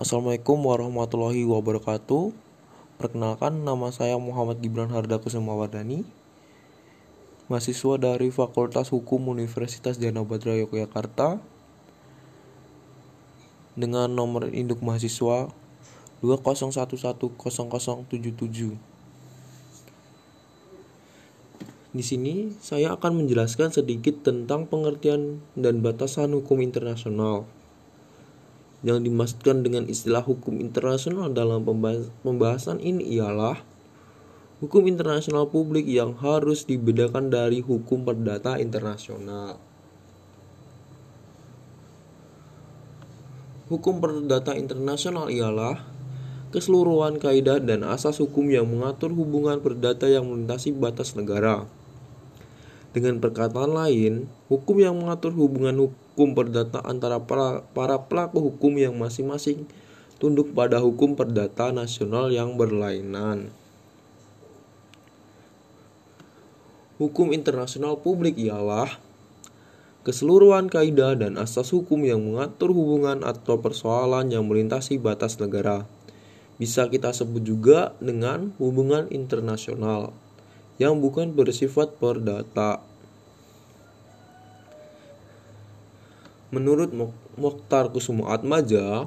[0.00, 2.32] Assalamualaikum warahmatullahi wabarakatuh.
[2.96, 6.08] Perkenalkan nama saya Muhammad Gibran Harda Kusumawardani,
[7.52, 11.44] mahasiswa dari Fakultas Hukum Universitas Djana Badra Yogyakarta
[13.76, 15.52] dengan nomor induk mahasiswa
[16.24, 18.80] 201100077.
[21.92, 27.59] Di sini saya akan menjelaskan sedikit tentang pengertian dan batasan hukum internasional.
[28.80, 31.68] Yang dimaksudkan dengan istilah hukum internasional dalam
[32.24, 33.60] pembahasan ini ialah
[34.64, 39.60] hukum internasional publik yang harus dibedakan dari hukum perdata internasional.
[43.68, 45.80] Hukum perdata internasional ialah
[46.50, 51.68] keseluruhan kaidah dan asas hukum yang mengatur hubungan perdata yang melintasi batas negara.
[52.90, 58.98] Dengan perkataan lain, hukum yang mengatur hubungan hukum perdata antara para, para pelaku hukum yang
[58.98, 59.70] masing-masing
[60.18, 63.54] tunduk pada hukum perdata nasional yang berlainan.
[66.98, 68.98] Hukum internasional publik ialah
[70.02, 75.86] keseluruhan kaidah dan asas hukum yang mengatur hubungan atau persoalan yang melintasi batas negara.
[76.60, 80.12] Bisa kita sebut juga dengan hubungan internasional
[80.80, 82.80] yang bukan bersifat perdata.
[86.48, 86.88] Menurut
[87.36, 89.06] Mokhtar Kusuma Atmaja,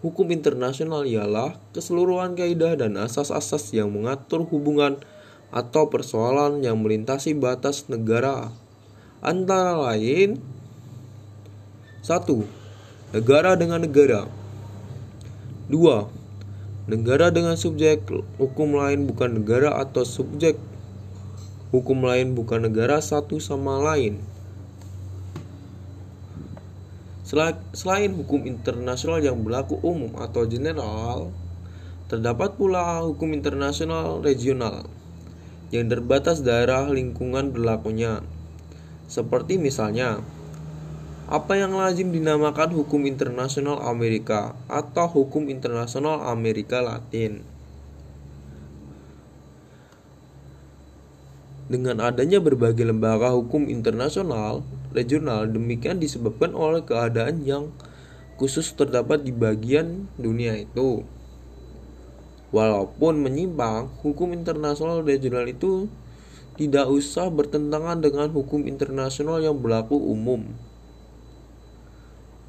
[0.00, 4.96] hukum internasional ialah keseluruhan kaidah dan asas-asas yang mengatur hubungan
[5.52, 8.48] atau persoalan yang melintasi batas negara.
[9.20, 10.40] Antara lain
[12.00, 12.48] satu
[13.12, 14.24] negara dengan negara.
[15.68, 16.08] Dua
[16.88, 18.08] negara dengan subjek
[18.40, 20.56] hukum lain bukan negara atau subjek
[21.74, 24.20] hukum lain bukan negara satu sama lain
[27.28, 31.28] Selain hukum internasional yang berlaku umum atau general,
[32.08, 34.88] terdapat pula hukum internasional regional
[35.68, 38.24] yang terbatas daerah lingkungan berlakunya.
[39.12, 40.24] Seperti misalnya,
[41.28, 47.44] apa yang lazim dinamakan hukum internasional Amerika atau hukum internasional Amerika Latin.
[51.68, 54.64] Dengan adanya berbagai lembaga hukum internasional
[54.96, 57.68] regional demikian disebabkan oleh keadaan yang
[58.40, 61.04] khusus terdapat di bagian dunia itu.
[62.48, 65.92] Walaupun menyimpang, hukum internasional regional itu
[66.56, 70.56] tidak usah bertentangan dengan hukum internasional yang berlaku umum.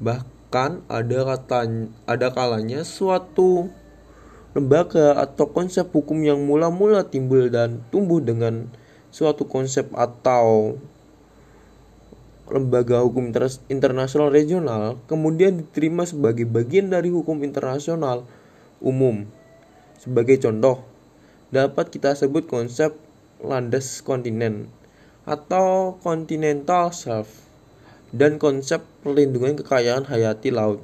[0.00, 1.68] Bahkan ada kata
[2.08, 3.68] ada kalanya suatu
[4.56, 8.72] lembaga atau konsep hukum yang mula-mula timbul dan tumbuh dengan
[9.10, 10.78] suatu konsep atau
[12.50, 13.30] lembaga hukum
[13.70, 18.26] internasional regional kemudian diterima sebagai bagian dari hukum internasional
[18.82, 19.28] umum.
[20.00, 20.82] Sebagai contoh,
[21.54, 22.96] dapat kita sebut konsep
[23.38, 24.66] landas kontinen
[25.28, 27.46] atau continental shelf
[28.10, 30.82] dan konsep perlindungan kekayaan hayati laut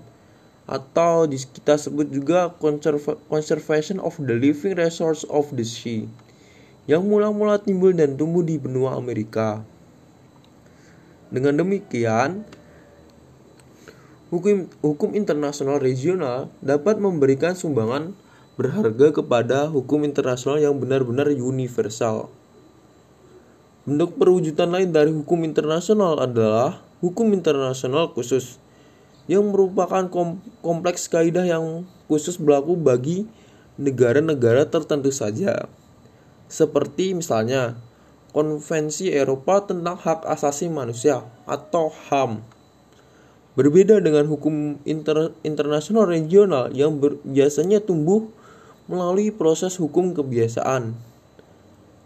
[0.66, 2.50] atau kita sebut juga
[3.31, 6.10] conservation of the living resource of the sea
[6.86, 9.66] yang mula-mula timbul dan tumbuh di benua Amerika.
[11.30, 12.47] Dengan demikian,
[14.30, 18.14] hukum, hukum internasional regional dapat memberikan sumbangan
[18.54, 22.30] berharga kepada hukum internasional yang benar-benar universal.
[23.86, 28.58] Bentuk perwujudan lain dari hukum internasional adalah hukum internasional khusus
[29.26, 30.06] yang merupakan
[30.62, 33.26] kompleks kaidah yang khusus berlaku bagi
[33.78, 35.66] negara-negara tertentu saja.
[36.46, 37.74] Seperti misalnya
[38.36, 42.44] Konvensi Eropa tentang Hak Asasi Manusia atau HAM.
[43.56, 48.28] Berbeda dengan hukum inter internasional regional yang biasanya tumbuh
[48.84, 50.92] melalui proses hukum kebiasaan.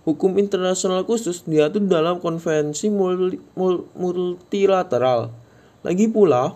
[0.07, 2.89] Hukum internasional khusus diatur dalam konvensi
[3.99, 5.35] multilateral.
[5.83, 6.55] Lagi pula,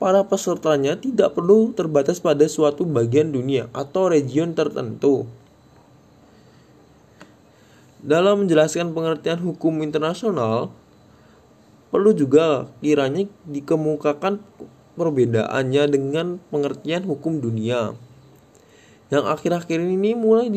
[0.00, 5.28] para pesertanya tidak perlu terbatas pada suatu bagian dunia atau region tertentu.
[8.00, 10.72] Dalam menjelaskan pengertian hukum internasional,
[11.92, 14.40] perlu juga kiranya dikemukakan
[14.96, 17.92] perbedaannya dengan pengertian hukum dunia
[19.10, 20.48] yang akhir-akhir ini mulai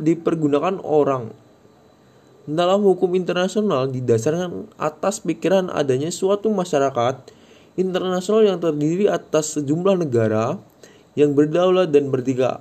[0.00, 1.30] dipergunakan orang.
[2.42, 7.22] Dalam hukum internasional didasarkan atas pikiran adanya suatu masyarakat
[7.78, 10.58] internasional yang terdiri atas sejumlah negara
[11.14, 12.58] yang berdaulat dan bertiga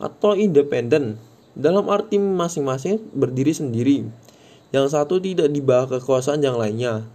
[0.00, 1.20] atau independen
[1.56, 4.04] dalam arti masing-masing berdiri sendiri.
[4.70, 7.08] Yang satu tidak di bawah kekuasaan yang lainnya.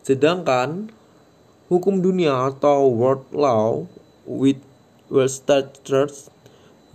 [0.00, 0.88] Sedangkan
[1.68, 3.84] hukum dunia atau world law
[4.24, 4.56] with
[5.12, 6.32] Western Church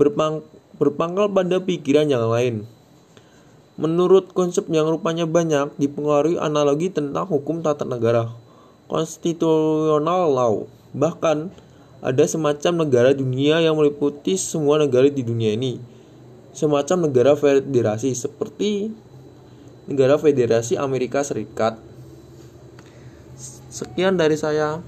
[0.01, 0.41] berpang,
[0.81, 2.65] berpangkal pada pikiran yang lain.
[3.77, 8.31] Menurut konsep yang rupanya banyak dipengaruhi analogi tentang hukum tata negara,
[8.87, 10.65] constitutional law.
[10.95, 11.51] Bahkan
[11.99, 15.94] ada semacam negara dunia yang meliputi semua negara di dunia ini.
[16.55, 18.87] Semacam negara federasi seperti
[19.91, 21.75] negara federasi Amerika Serikat.
[23.67, 24.79] Sekian dari saya.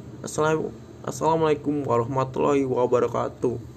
[1.04, 3.77] Assalamualaikum warahmatullahi wabarakatuh.